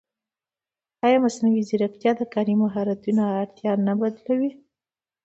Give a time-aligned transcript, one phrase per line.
[1.05, 4.51] ایا مصنوعي ځیرکتیا د کاري مهارتونو اړتیا نه بدله کوي؟